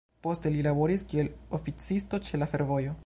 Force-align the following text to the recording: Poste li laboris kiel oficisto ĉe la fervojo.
Poste 0.27 0.51
li 0.53 0.63
laboris 0.67 1.05
kiel 1.11 1.29
oficisto 1.59 2.21
ĉe 2.29 2.41
la 2.43 2.49
fervojo. 2.55 2.97